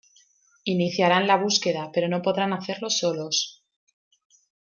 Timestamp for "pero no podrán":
1.93-2.53